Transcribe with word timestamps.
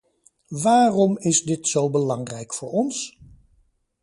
Waarom 0.61 1.17
is 1.17 1.43
dit 1.43 1.67
zo 1.67 1.89
belangrijk 1.89 2.53
voor 2.53 2.69
ons? 2.71 3.17